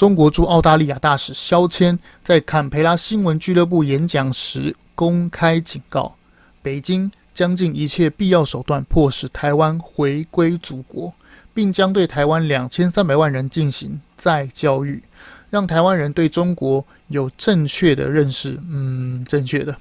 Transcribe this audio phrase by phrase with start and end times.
[0.00, 6.16] 中国驻澳大利亚大使肖谦在坎培拉新闻俱乐部演讲时公开警告，
[6.62, 11.12] 北京将尽一切必要手段迫使台湾回归祖国，
[11.52, 15.02] 并将对台湾两千三百万人进行再教育，
[15.50, 18.58] 让台湾人对中国有正确的认识。
[18.70, 19.76] 嗯，正确的。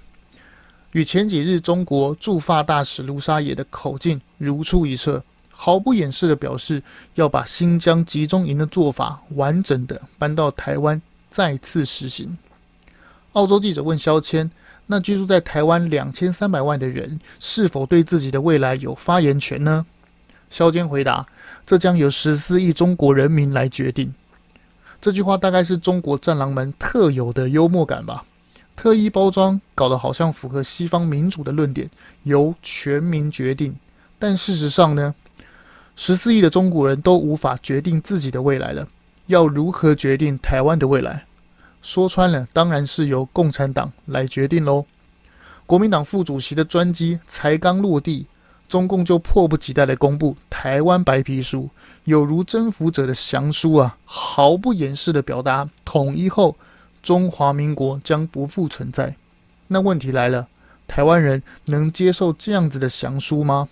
[0.91, 5.23] 与前几日中国驻法大使卢沙野的口径如出一辙。
[5.61, 6.81] 毫不掩饰地表示，
[7.15, 12.37] 要把新疆集中营的做法完整地搬到台湾再次实行。
[13.33, 14.49] 澳洲记者问肖谦
[14.87, 19.85] ：“那居住在台湾两千三百万的人，是否对自己的未来有发言权呢？”
[20.49, 21.27] 肖谦回答
[21.67, 24.13] ：“这将由十四亿中国人民来决定。”
[25.01, 28.23] 这句话大概是中国战狼们特有的幽默感吧，
[28.77, 31.89] 特意包装，搞得好像符合西方民主的论点，
[32.23, 33.75] 由全民决定。
[34.17, 35.13] 但事实上呢？
[36.01, 38.87] 十四亿的中国人都无法决定自己的未来了，
[39.25, 41.25] 要如何决定台湾的未来？
[41.81, 44.85] 说穿了，当然是由共产党来决定喽。
[45.65, 48.27] 国民党副主席的专机才刚落地，
[48.69, 51.69] 中共就迫不及待地公布台湾白皮书，
[52.05, 56.55] 有如征服者的降书啊，毫不掩饰地表达统一后
[57.03, 59.13] 中华民国将不复存在。
[59.67, 60.47] 那问题来了，
[60.87, 63.67] 台湾人能接受这样子的降书吗？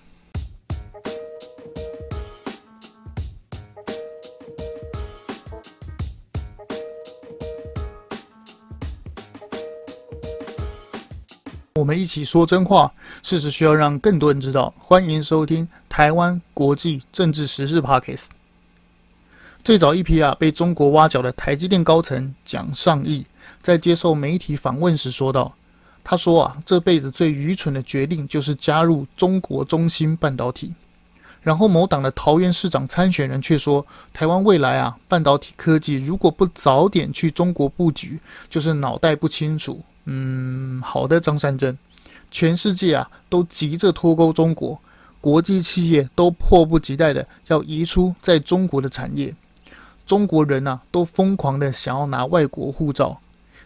[11.88, 12.92] 们一起说真话，
[13.24, 14.74] 事实需要让更多人知道。
[14.78, 18.26] 欢迎收听台湾国际政治时事 Podcast。
[19.64, 23.26] 最早一批啊被中国挖角的台积电高层蒋尚义，
[23.62, 25.54] 在接受媒体访问时说道
[26.04, 30.74] ：“他说啊，这辈子最愚蠢的决定就是加入中国中芯半导体。”
[31.42, 41.78] 然后某党的桃园市长参选人却说：“台湾未来啊，半导体科技如果不早点去中国布局，就是脑袋不清楚。”嗯，好的，张善政，
[42.32, 44.80] 全世界啊都急着脱钩中国，
[45.20, 49.36] 国际企业都迫不及待的要移出在中国的产业，
[50.06, 53.20] 中国人呐、啊、都疯狂的想要拿外国护照，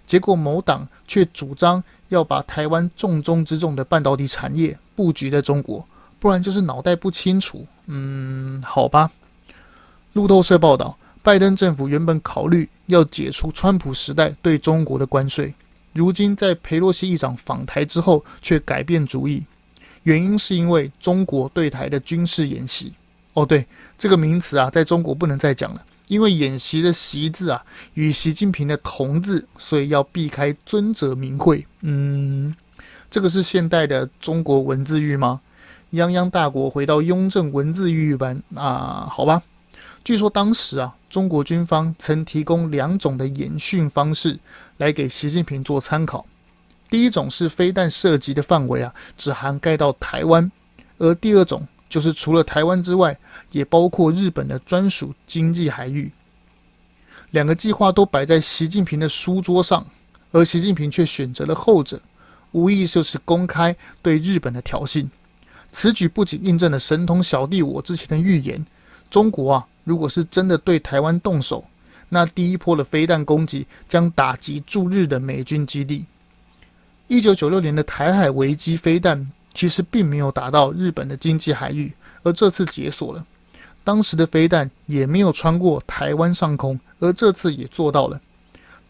[0.08, 5.88] 结果某党却主张要把台湾重中之重的半导体产业布局在中国，
[6.20, 7.68] 不然就是脑袋不清楚。
[7.86, 9.12] 嗯，好吧。
[10.14, 15.54] 路透社报道，拜登政府原本考虑要解除川普时代对中国的关税。
[15.94, 19.46] 如今在裴洛西议长访台之后，却改变主意，
[20.04, 22.94] 原因是因为中国对台的军事演习。
[23.34, 23.66] 哦，对，
[23.98, 27.64] 这个名词啊，在中国不能再讲了，因为演习的“习”字啊，
[27.94, 31.66] 与习近平的“同”字，所以要避开尊者名讳。
[31.82, 32.54] 嗯，
[33.10, 35.40] 这个是现代的中国文字狱吗？
[35.94, 39.08] 泱泱大国回到雍正文字狱般啊？
[39.10, 39.42] 好吧。
[40.04, 44.40] 据说当时啊，中国军方曾提供两种的演训方式
[44.78, 46.26] 来给习近平做参考。
[46.90, 50.50] 第一种是飞弹射击的范围啊，只涵盖到台湾；
[50.98, 53.18] 而第二种就是除了台湾之外，
[53.52, 56.10] 也包括日本的专属经济海域。
[57.32, 59.86] 两个计划都摆在习近平的书桌上，
[60.32, 62.00] 而习近平却选择了后者，
[62.54, 65.06] 无疑就是公开对日本的挑衅。
[65.74, 68.66] 此举不仅印证了神童小弟我之前的预言：
[69.10, 69.68] 中国啊。
[69.84, 71.66] 如果是真的对台湾动手，
[72.10, 76.06] 那第一波的飞弹攻击将打击驻日的美军基地。
[77.08, 81.92] 一九九六年的台海危机飞弹其实并没有打到日本的经济海域，
[82.24, 83.26] 而这次解锁了。
[83.84, 88.22] 当时的飞弹也没有穿过台湾上空，而这次也做到了。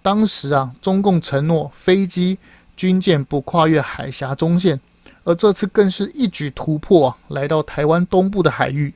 [0.01, 2.38] 当时啊，中共承诺飞机、
[2.75, 4.80] 军舰不跨越海峡中线，
[5.24, 8.94] 而这次更是一举突破啊，来到台湾东部的海域。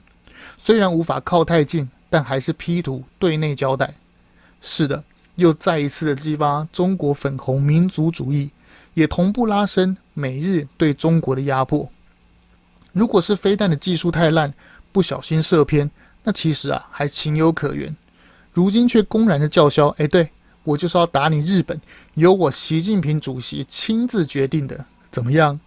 [0.58, 3.94] 虽然无法靠太近，但还是 P 图对内交代。
[4.62, 5.04] 是的，
[5.36, 8.52] 又再一次的激发中国粉红民族主义，
[8.94, 11.90] 也同步拉升美日对中国的压迫。
[12.92, 14.54] 如果是飞弹的技术太烂，
[14.92, 15.92] 不小心射偏，
[16.24, 17.96] 那其实啊还情有可原。
[18.54, 20.30] 如今却公然的叫嚣，哎，对，
[20.64, 21.80] 我就是要打你日本，
[22.14, 25.60] 由我习近平主席亲自决定的，怎么样？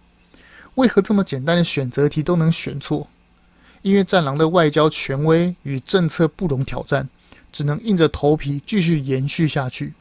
[0.75, 3.07] 为何这么简单的选择题都能选错？
[3.81, 7.07] 因为战狼的外交权威与政策不容挑战，
[7.51, 9.93] 只能硬着头皮继续延续下去。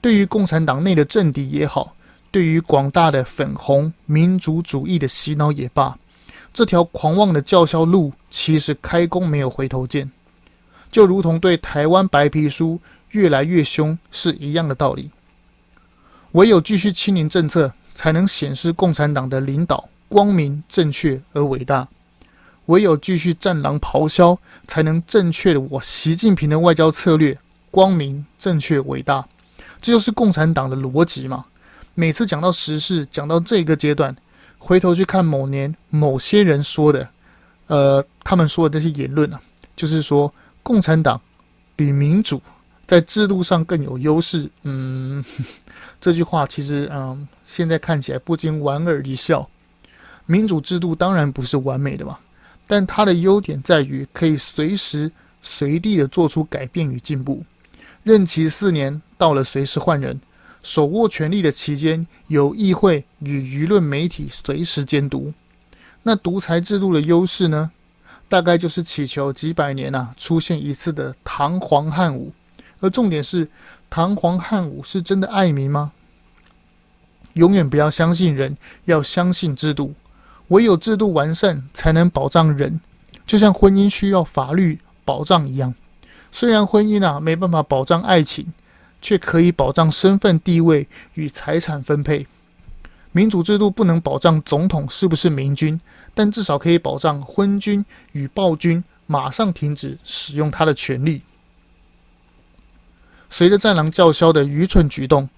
[0.00, 1.94] 对于共产党内的政敌也好，
[2.30, 5.98] 对于广大的粉红民族主义的洗脑也罢，
[6.52, 10.10] 这条狂妄的叫嚣路其实开弓没有回头箭，
[10.90, 15.10] 就如同对台湾白皮书越来越凶是一样的道理。
[16.32, 21.88] 唯有继续清零政策，才能显示共产党的领导光明正确而伟大。
[22.68, 27.36] 唯有继续战狼咆哮，才能正确的我习近平的外交策略
[27.70, 29.26] 光明、正确、伟大，
[29.80, 31.44] 这就是共产党的逻辑嘛。
[31.94, 34.14] 每次讲到时事，讲到这个阶段，
[34.58, 37.08] 回头去看某年某些人说的，
[37.68, 39.40] 呃，他们说的这些言论啊，
[39.74, 40.32] 就是说
[40.62, 41.20] 共产党
[41.74, 42.40] 比民主
[42.86, 44.48] 在制度上更有优势。
[44.64, 45.24] 嗯，
[46.00, 49.48] 这句话其实，嗯，现在看起来不禁莞尔一笑。
[50.26, 52.18] 民主制度当然不是完美的嘛，
[52.68, 55.10] 但它的优点在于可以随时
[55.42, 57.44] 随地的做出改变与进步。
[58.04, 60.20] 任期四年到了，随时换人。
[60.62, 65.32] 手握权力的期间，有议会与舆论媒体随时监督。
[66.02, 67.70] 那独裁制度的优势呢？
[68.28, 72.32] 大概就是祈求几百年啊出现一次的堂皇汉武。
[72.80, 73.48] 而重点是，
[73.88, 75.92] 堂皇汉武是真的爱民吗？
[77.34, 79.94] 永远不要相信人，要相信制度。
[80.48, 82.80] 唯有制度完善，才能保障人。
[83.26, 85.74] 就像婚姻需要法律保障一样，
[86.30, 88.52] 虽然婚姻啊没办法保障爱情。
[89.00, 92.26] 却可以保障身份地位与财产分配。
[93.12, 95.80] 民主制度不能保障总统是不是明君，
[96.14, 101.22] 但至少可以保障昏君与暴君马上停止使用他的权力。
[103.30, 105.28] 随着战狼叫嚣的愚蠢举动，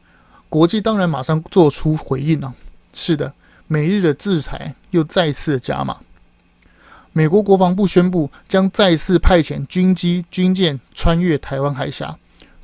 [0.49, 2.55] 国际当然马上做出回应了。
[2.95, 3.35] 是的，
[3.73, 5.99] 美日的制裁又再次加码。
[7.13, 12.19] 美国国防部宣布将再次派遣军机、军舰穿越台湾海峡。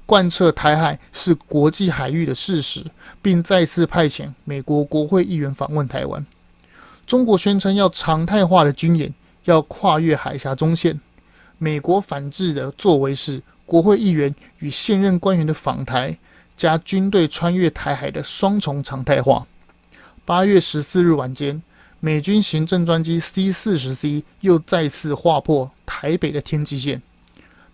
[0.05, 2.85] 贯彻台海是国际海域的事实，
[3.23, 6.27] 并再次派遣美国国会议员访问台湾。
[7.07, 9.15] 中国宣称要常态化的军演，
[9.45, 11.01] 要跨越海峡中线。
[11.59, 16.19] 美国反制的作为是国会议员与现任官员的访台，
[16.57, 19.47] 加军队穿越台海的双重常态化。
[20.27, 21.63] 八月十四日晚间，
[22.01, 27.01] 美军行政专机 C 四十 C 又再次划破台北的天际线。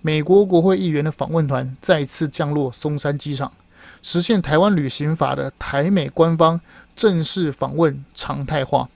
[0.03, 3.51] 美国国会议员的访问团再次降落松山机场，
[4.03, 6.61] 实现台湾旅行法的台美官方
[6.95, 8.87] 正式访问常态化，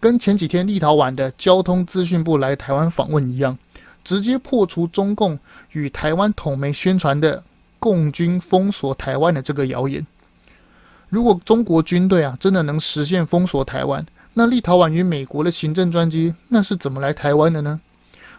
[0.00, 3.58] 跟前几天立陶宛的交通资讯部来台湾访问一样，
[4.04, 5.38] 直接破除中共
[5.72, 7.44] 与台湾统媒宣传的
[7.78, 10.06] 共军封锁台湾的这个谣言。
[11.08, 14.04] 如果中国军队啊真的能实现封锁台湾，
[14.34, 17.80] 那立陶宛与美国的行政专机那是怎么来台湾的呢？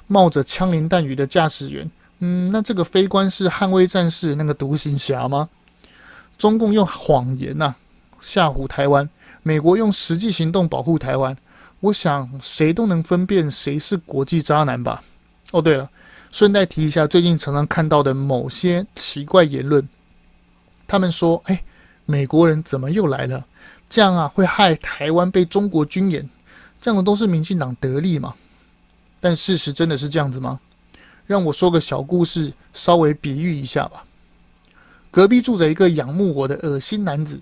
[0.07, 1.89] 冒着枪林弹雨的驾驶员。
[2.19, 5.49] 嗯，那这个飞官是捍卫战士那个独行侠吗？
[6.37, 7.75] 中共用谎言呐、
[8.21, 9.09] 吓唬台湾，
[9.43, 11.35] 美国用实际行动保护台湾。
[11.79, 15.01] 我想谁都能分辨谁是国际渣男吧。
[15.51, 15.89] 哦，对了，
[16.31, 19.87] 顺带提一下，最近常常看到的某些奇怪言论，
[20.87, 21.63] 他们说：“哎，
[22.07, 23.45] 美国人怎么又来了？
[23.88, 26.27] 这样啊会害台湾被中国军演，
[26.81, 28.33] 这样的都是民进党得利嘛？”
[29.21, 30.59] 但事实真的是这样子吗？
[31.25, 34.06] 让我说个小故事，稍微比喻一下吧。
[35.12, 37.42] 隔壁住着一个仰慕我的恶心男子，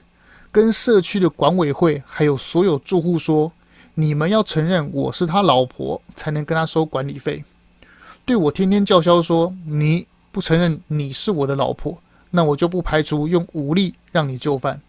[0.51, 3.51] 跟社区的管委会还有所有住户说
[3.93, 7.43] ：“你们要承认我是他老婆，才能跟他收管理费。”
[8.25, 12.01] 对我天天叫嚣说：“你不承认你是我的老婆，
[12.35, 14.79] 那我就不排除用武力让你就范。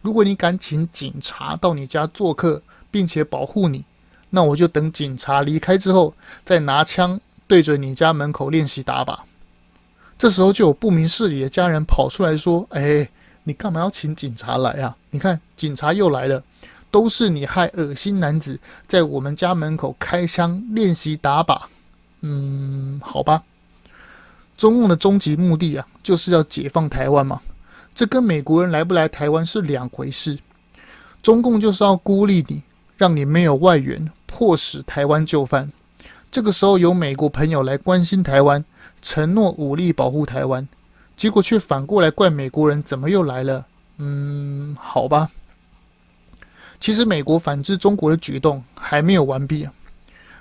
[0.00, 2.60] 如果你敢请警察到你家做客，
[2.90, 3.84] 并且保护你，
[4.30, 6.14] 那我就等警察离开之后，
[6.44, 9.16] 再拿枪。”对着你家门口练习打靶，
[10.18, 13.08] 这时候就有不明事理的家人跑出来说：“哎，
[13.44, 14.96] 你干嘛要请警察来啊？
[15.10, 16.42] 你看警察又来了，
[16.90, 21.56] 都是你害恶心男子在我们家门口开枪练习打靶。”
[22.22, 23.44] 嗯，好吧，
[24.56, 27.40] 中共的终极目的啊，就是要解放台湾嘛，
[27.94, 30.38] 这跟美国人来不来台湾是两回事。
[31.22, 32.62] 中共就是要孤立你，
[32.96, 35.70] 让你没有外援，迫使台湾就范。
[36.30, 38.64] 这个时候有美国朋友来关心台湾，
[39.02, 40.66] 承诺武力保护台湾，
[41.16, 43.66] 结果却反过来怪美国人怎么又来了？
[43.98, 45.30] 嗯，好吧。
[46.78, 49.72] 其实美国反制中国的举动还没有完毕啊。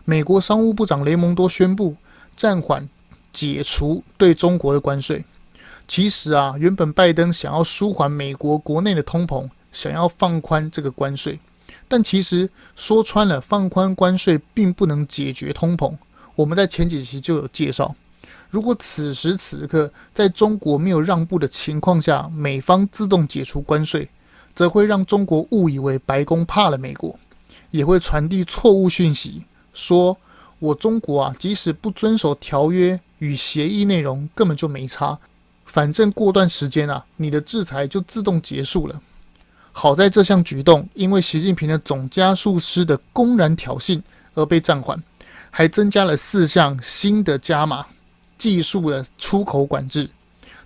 [0.03, 1.95] 美国商务部长雷蒙多宣布
[2.35, 2.87] 暂缓
[3.35, 5.23] 解除对中国的关税。
[5.85, 11.37] 其实啊，原本拜登想要舒缓美国国内的通膨，想要放宽这个关税。
[11.87, 15.93] 但其实说穿了，放宽关税并不能解决通膨。
[16.35, 17.93] 我们在前几期就有介绍，
[18.49, 24.09] 如果此时此刻在中国没有让步的情况下，美方自动解除关税，
[24.55, 27.19] 则会让中国误以为白宫怕了美国，
[27.69, 30.17] 也会传递错误讯息，说
[30.57, 35.17] 我中国啊，即使不遵守条约与协议内容，根本就没差，
[35.65, 39.01] 反正过段时间啊，你的制裁就自动结束了。
[39.71, 44.01] 好在这项举动因为习近平的总加速师的公然挑衅
[44.33, 45.01] 而被暂缓，
[45.51, 47.85] 还增加了四项新的加码
[48.37, 50.09] 技术的出口管制，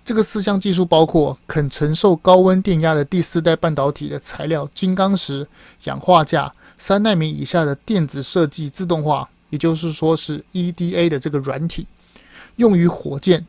[0.04, 5.46] 这个四项技术包括肯承受高温电压的第四代半导体的材料金刚石、
[5.84, 11.86] 氧化镓、三纳米以下的电子设计自动化，也就是说是 EDA 的这个软体，
[12.60, 13.44] 用于火箭、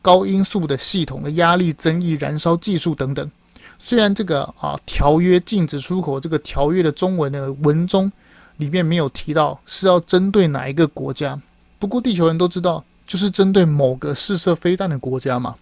[0.00, 3.30] 高音速的系统的压力增益燃烧技术等等。
[3.78, 8.10] 虽然这个啊条约禁止出口这个条约的中文的文中
[8.56, 11.38] 里面没有提到是要针对哪一个国家，
[11.78, 15.54] 不过地球人都知道，就是针对某个试射飞弹的国家嘛。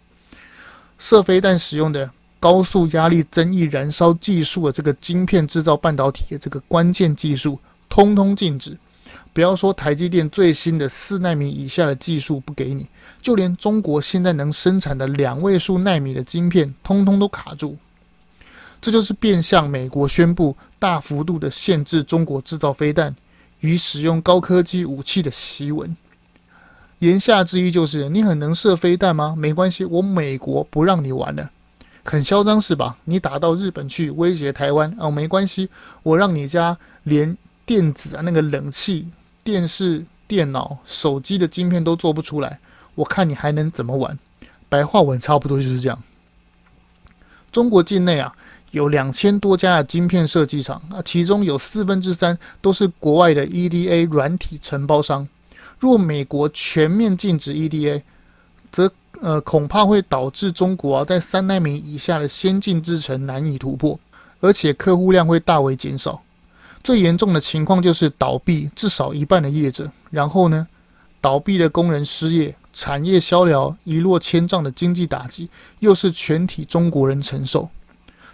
[0.97, 2.09] 射飞弹使用的
[2.39, 7.59] 高速压力增益燃烧技术的这个晶片制造半导体的这个关键技术，
[7.89, 8.79] 通通禁止。
[9.35, 12.87] 不要说台积电最新的四纳米以下的技术不给你，
[13.21, 17.77] 就连中国现在能生产的两位数纳米的晶片，通通都卡住。
[18.81, 23.17] 这就是变相美国宣布大幅度的限制中国制造飞弹
[23.61, 25.97] 与使用高科技武器的檄文。
[27.01, 29.35] 言下之意就是你很能射飞弹吗？
[29.37, 31.51] 没关系，我美国不让你玩了，
[32.05, 32.97] 很嚣张是吧？
[33.05, 35.69] 你打到日本去威胁台湾哦，没关系，
[36.05, 37.37] 我让你家连
[37.67, 39.09] 电子啊那个冷气、
[39.45, 42.59] 电视、电脑、手机的晶片都做不出来，
[42.97, 44.19] 我看你还能怎么玩？
[44.69, 46.03] 白话文差不多就是这样。
[47.53, 48.35] 中国境内啊。
[48.71, 55.29] 有两千多家的晶片设计厂啊，其中有四分之三都是国外的 EDA 软体承包商。
[55.79, 58.03] 若美国全面禁止 EDA，
[58.73, 63.97] 则呃恐怕会导致中国啊在三纳米以下的先进制程难以突破，
[64.41, 66.21] 而且客户量会大为减少。
[66.85, 70.69] 最严重的情况就是倒闭至少一半的业者，然后呢，
[71.19, 75.49] 倒闭的工人失业，产业萧条，一落千丈的经济打击，
[75.79, 77.71] 又是全体中国人承受。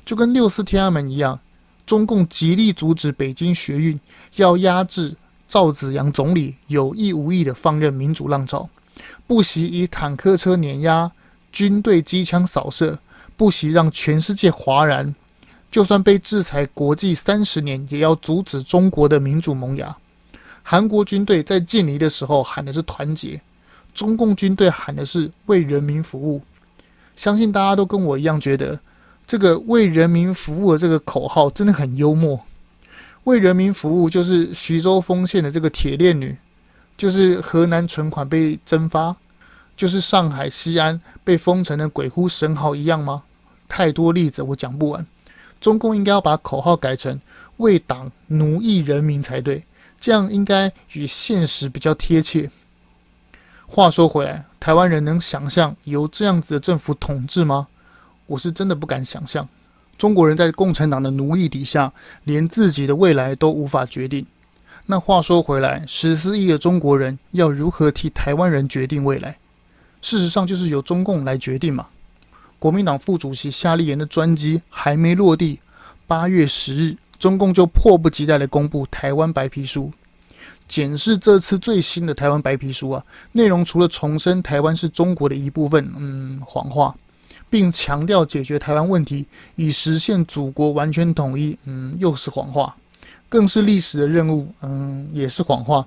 [0.05, 1.39] 就跟六四天安门一样，
[1.87, 4.01] 中共极力阻止北京学运，
[4.35, 5.15] 要压制
[5.47, 8.69] 赵紫阳总理有意无意的放任民主浪潮，
[9.29, 11.13] 不惜以坦克车碾压、
[11.53, 12.99] 军队机枪扫射，
[13.37, 15.15] 不惜让全世界哗然。
[15.71, 19.97] 就算被制裁国际三十年，也要阻止中国的民主萌芽。
[20.63, 23.41] 韩国军队在敬礼的时候喊的是团结，
[23.95, 26.43] 中共军队喊的是为人民服务。
[27.17, 28.79] 相信大家都跟我一样觉得。
[29.27, 32.41] 这个为人民服务的这个口号真的很幽默。
[33.23, 36.37] 为人民服务就是徐州丰县的这个铁链女，
[36.97, 39.15] 就是河南存款被蒸发，
[39.77, 43.23] 就是上海西安被封城的鬼哭神号一样吗？
[43.69, 45.07] 太多例子我讲不完。
[45.61, 47.21] 中共应该要把口号改成
[47.59, 49.63] 为党奴役人民才对，
[50.01, 52.51] 这样应该与现实比较贴切。
[53.67, 57.69] 话说回来，台湾人能想象由这样子的政府统治吗？
[58.27, 59.49] 我是真的不敢想象，
[59.99, 61.93] 中国人在共产党的奴役底下，
[62.25, 64.27] 连自己的未来都无法决定。
[64.87, 69.37] 那话说回来，十四亿的中国人要如何替台湾人决定未来？
[70.01, 71.87] 事实上，就是由中共来决定嘛。
[72.61, 75.59] 国民党副主席夏立言的专机还没落地，
[76.07, 79.91] 八月十日，中共就迫不及待地公布台湾白皮书。
[80.69, 86.95] 检视这次最新的台湾白皮书啊，内容除了重申台湾是中国的一部分，嗯，谎话。
[87.49, 89.27] 并强调解决台湾问题，
[89.57, 92.77] 以实现祖国完全统一，嗯，又是谎话，
[93.29, 95.85] 更是历史的任务，嗯，也是谎话。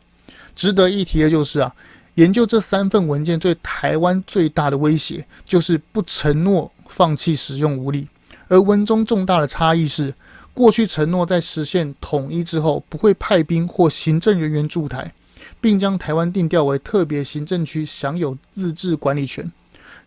[0.57, 1.73] 值得一提的就是啊，
[2.15, 8.07] 研究这三份文件对台湾最大的威胁，就是不承诺放弃使用武力，
[8.47, 10.13] 而文中重大的差异是，
[10.53, 15.11] 过去承诺在实现统一之后，不会派兵或行政人员驻台，
[15.59, 19.51] 并将台湾定调为特别行政区，享有自治管理权。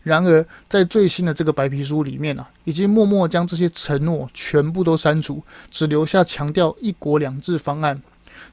[0.03, 8.01] 然而，在最新的这个白皮书里面啊，已经默默将这些承诺全部都删除，只留下强调“一国两制”方案。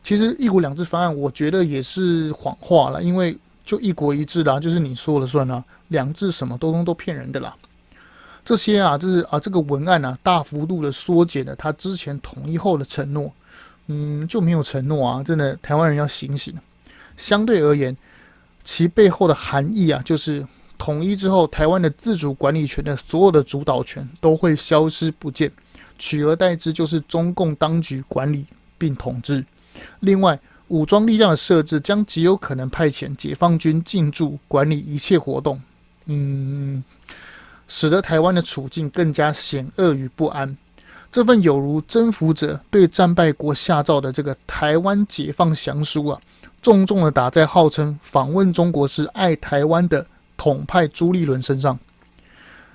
[0.03, 7.57] 其实“一国两制”方案，我觉得也是谎话了，因为就一国一制啦，就是你说了算啦，两制什么都都都骗人的啦。
[8.45, 13.33] 这些啊，就是啊，这个文案啊，大幅度的缩减了他之前统一后的承诺，
[13.87, 16.55] 嗯，就没有承诺啊，真的，台湾人要醒醒。
[17.17, 17.97] 相对而言，
[18.63, 20.47] 其背后的含义啊，就是。
[20.77, 25.51] 统一之后，台湾的自主管理权的所有的主导权都会消失不见，
[25.99, 28.45] 取而代之就是中共当局管理
[28.77, 29.43] 并统治。
[30.01, 35.61] 另外，武装力量的设置将极有可能派遣解放军进驻管理一切活动，
[36.07, 36.83] 嗯，
[37.69, 40.57] 使得台湾的处境更加险恶与不安。
[41.11, 46.21] 这份有如征服者对战败国下诏的这个台湾解放降书啊，
[46.61, 50.07] 重重的打在号称访问中国是爱台湾的。
[50.37, 51.79] 统派朱立伦身上，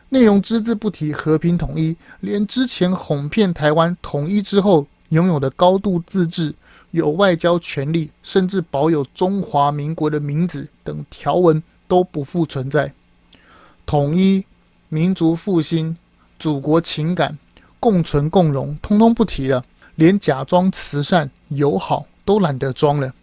[0.08, 6.56] 内容只字不提和平统一，连之前哄骗台湾统一之后拥有的高度自治、
[6.92, 12.94] 有外交权利，甚至保有中华民国的名字等条文都不复存在。
[13.86, 14.46] 统一
[14.90, 15.96] 民族复兴、
[16.38, 17.38] 祖国情感、
[17.80, 19.64] 共存共荣，通通不提了，
[19.96, 23.14] 连假装慈善友好都懒得装了。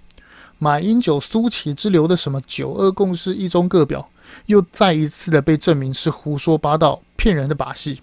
[0.58, 4.08] 马英九、苏起之流的什么九二共识、一中各表，
[4.46, 8.00] 又再一次的被证明是胡说八道、骗人的把戏。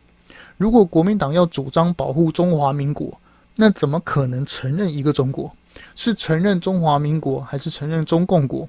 [0.58, 3.20] 如果国民党要主张保护中华民国，
[3.56, 5.56] 那怎么可能承认一个中国？
[5.96, 8.68] 是承认中华民国，还是承认中共国？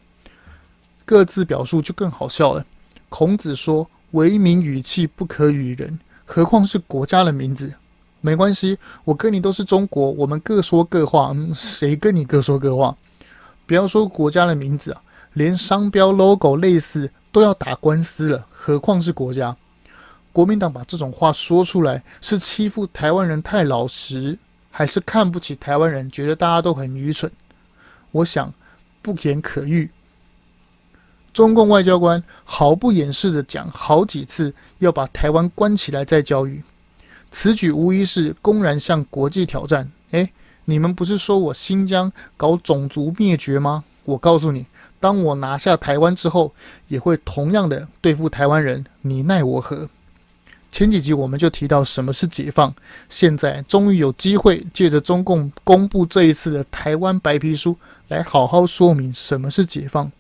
[1.04, 2.64] 各自表述就更好笑了。
[3.08, 7.72] 孔子说：“唯名与器，不可与人。”何况是国家的名字？
[8.20, 11.34] 没关系，我跟你都是中国，我们各说各话。
[11.54, 12.96] 谁跟你各说各话？
[13.66, 15.02] 不要说国家的名字啊，
[15.34, 19.54] 连商标 logo 类似都要打官司了，何况是国家？
[20.32, 24.38] 国民党把这种话说出来，是欺负台湾人太老实，
[24.76, 27.30] 还是看不起台湾人，觉得大家都很愚蠢？
[28.10, 28.52] 我想
[29.00, 29.88] 不言可喻。
[31.32, 36.60] 中共外交官毫不掩饰地讲好几次要把台湾关起来再教育，
[37.30, 39.88] 此举无疑是公然向国际挑战。
[40.10, 40.30] 诶。
[40.64, 43.84] 你们不是说我新疆搞种族灭绝吗？
[44.04, 44.66] 我告诉你，
[44.98, 46.52] 当我拿下台湾之后，
[46.88, 49.88] 也会同样的对付台湾人，你奈我何？
[50.74, 52.74] 前几集我们就提到什么是解放，
[53.08, 57.78] 现在终于有机会借着中共公布这一次的台湾白皮书，
[58.08, 60.10] 来好好说明什么是解放。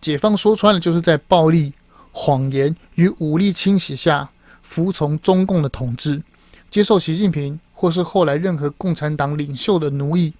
[0.00, 1.72] 解放说穿了，就是在暴力、
[2.10, 4.28] 谎言与武力清洗下，
[4.64, 6.20] 服从中共的统治，
[6.68, 7.60] 接受习近平。
[7.72, 10.32] 或是后来任何共产党领袖的奴役，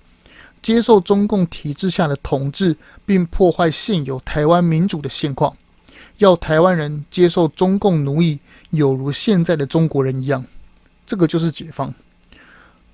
[0.60, 5.56] 接受中共体制下的统治，并破坏现有台湾民主的现况，
[6.18, 8.38] 要台湾人接受中共奴役，
[8.70, 10.44] 有如现在的中国人一样，
[11.06, 11.92] 这个就是解放。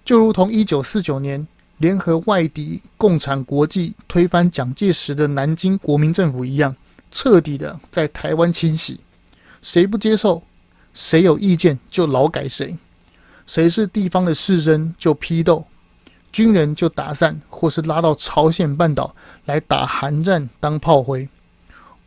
[0.05, 1.47] 就如同一九四九年
[1.77, 6.75] 联合外敌共产国际推翻蒋介石的南京国民政府一样，
[7.11, 9.01] 彻底的在台湾清洗，
[9.61, 10.43] 谁不接受，
[10.95, 12.77] 谁有意见就劳改谁。
[13.47, 15.64] 谁是地方的士绅就批斗，
[16.33, 19.14] 军人就打散，或是拉到朝鲜半岛
[19.45, 21.29] 来打韩战当炮灰。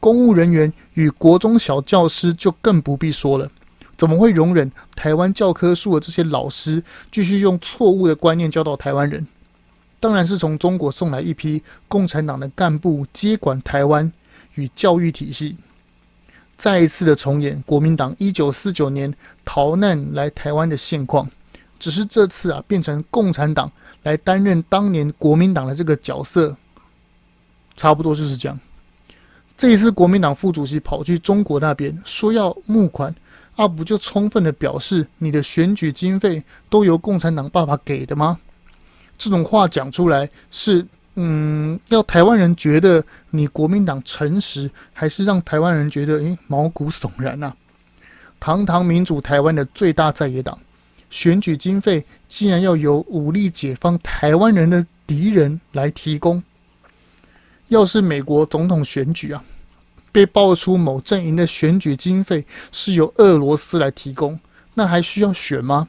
[0.01, 3.49] 公务人员与国中小教师就更不必说了，
[3.95, 9.25] 怎么会容忍台湾教科书的这些老师继续用错误的观念教导台湾人？
[9.99, 14.11] 当然是从中国送来一批共产党的干部接管台湾
[14.55, 15.55] 与教育体系。
[16.57, 19.13] 再一次的重演国民党一九四九年
[19.45, 21.29] 逃难来台湾的现况，
[21.77, 26.57] 只是这次啊变成共产党来担任当年国民党的这个角色，
[27.77, 28.59] 差不多就是这样。
[29.61, 33.13] 这一次国民党副主席跑去中国那边说要募款，
[33.55, 38.39] 啊不就充分的表示你的选举经费都由共产党爸爸给的吗？
[39.19, 40.83] 这种话讲出来是。
[41.13, 47.55] 嗯，要台湾人觉得你国民党诚实，还是让台湾人觉得诶毛骨悚然呐、啊？
[48.39, 50.57] 堂堂民主台湾的最大在野党，
[51.11, 56.41] 选举经费竟然要由武力解放台湾人的敌人来提供。
[57.67, 59.43] 要是美国总统选举啊，
[60.11, 64.39] 被爆出某阵营的选举经费是由俄罗斯来提供，
[64.73, 65.87] 那还需要选吗？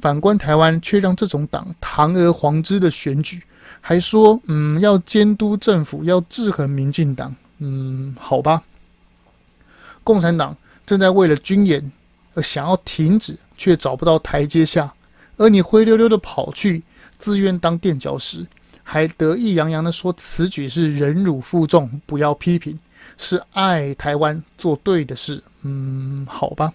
[0.00, 3.42] 反观台湾，却让这种党堂而皇之的选举。
[3.82, 8.62] 还说，嗯，要监督政府，要制衡民进党，嗯，好吧。
[10.02, 11.92] 共产党正在为了军演
[12.34, 14.92] 而想要停止，却找不到台阶下，
[15.36, 16.82] 而你灰溜溜的跑去，
[17.18, 18.46] 自愿当垫脚石，
[18.82, 22.78] 还得意洋洋的说此举是忍辱负重，不要批评，
[23.18, 26.72] 是爱台湾做对的事，嗯，好吧。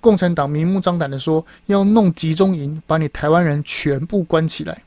[0.00, 4.82] 共产党明目张胆的说要弄集中营，把你台湾人全部关起来。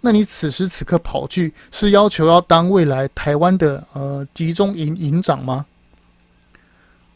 [0.00, 5.66] 那你此时此刻跑去是要求要当未来台湾的呃集中营营长吗？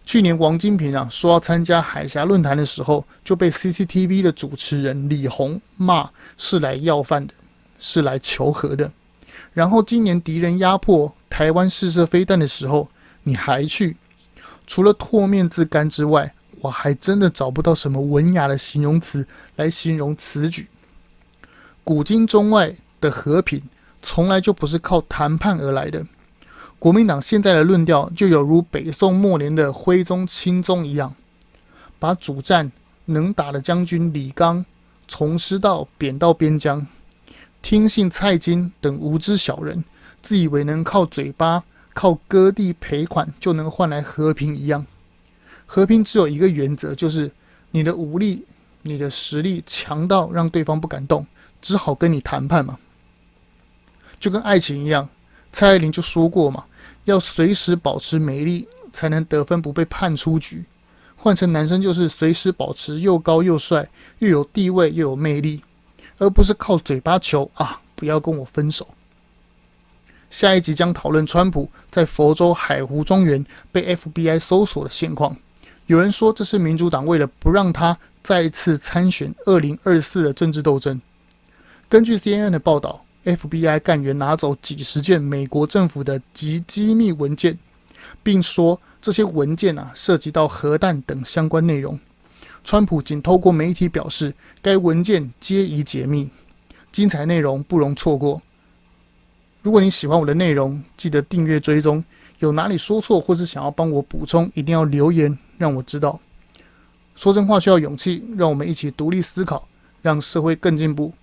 [0.04, 7.34] 去年王金平啊说要参加海峡论坛的时候，就被 CCTV 的主持人李红骂是来要饭的，
[7.78, 8.90] 是来求和的。
[9.52, 12.88] 然后今年敌人压迫台湾试射飞弹的时候，
[13.22, 13.96] 你还去，
[14.66, 20.68] 除了唾面自干之外，我还真的找不到什么文雅的形容词来形容此举。
[21.84, 23.62] 古今中外的和平，
[24.02, 26.06] 从来就不是靠谈判而来的。
[26.78, 31.14] 国民党现在的论调，就有如北宋末年的徽宗、钦宗一样，
[31.98, 32.70] 把主战
[33.06, 34.64] 能打的将军李纲
[35.08, 36.86] 从师道贬到边疆，
[37.68, 39.84] 听信蔡京等无知小人，
[40.22, 44.86] 自以为能靠嘴巴、靠割地赔款就能换来和平一样。
[45.66, 47.30] 和平只有一个原则，就是
[47.72, 48.46] 你的武力、
[48.80, 51.26] 你的实力强到让对方不敢动。
[51.60, 52.78] 只好跟你谈判嘛，
[54.18, 55.06] 就跟爱情一样，
[55.52, 56.64] 蔡依林就说过嘛，
[57.04, 60.64] 要随时保持美丽，才能得分不被判出局。
[61.16, 65.62] 换成男生就是随时保持又高又帅，又有地位又有魅力，
[66.18, 68.86] 而不是靠嘴巴求啊，不要跟我分手。
[70.30, 75.34] 下一集将讨论川普在佛州海湖庄园被 FBI 搜索的现况。
[75.86, 81.00] 有人说这是民主党为了不让他再次参选2024的政治斗争。
[81.88, 87.58] 根据 CNN 的报道，FBI 干员拿走几十件美国政府的极机密文件，
[88.22, 91.98] 并说这些文件啊涉及到核弹等相关内容。
[92.68, 96.28] 川普仅透过媒体表示，该文件皆已解密，
[96.92, 98.42] 精彩内容不容错过。
[99.62, 102.04] 如果你喜欢我的内容，记得订阅追踪。
[102.40, 106.20] 有哪里说错，或是想要帮我补充，一定要留言让我知道。
[107.16, 109.66] 说真话需要勇气，让我们一起独立思考，
[110.02, 111.14] 让社会更进步。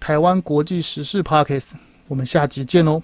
[0.00, 1.66] 台湾国际时事 Podcast，
[2.08, 3.00] 我们下集见哦。